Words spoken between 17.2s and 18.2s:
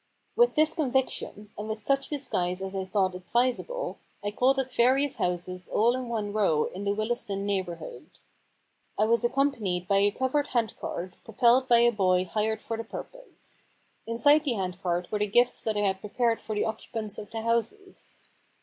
the houses.